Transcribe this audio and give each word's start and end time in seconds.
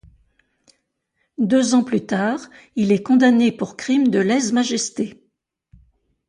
Deux 1.37 1.75
ans 1.75 1.83
plus 1.83 2.03
tard, 2.07 2.39
il 2.75 2.91
est 2.91 3.03
condamné 3.03 3.51
pour 3.51 3.77
crime 3.77 4.07
de 4.07 4.17
lèse-majesté. 4.17 5.21